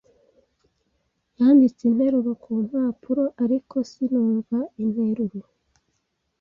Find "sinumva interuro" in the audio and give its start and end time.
3.91-5.39